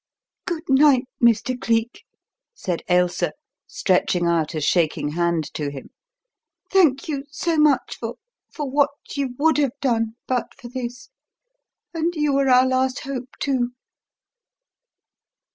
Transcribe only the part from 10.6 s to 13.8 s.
this. And you were our last hope, too!"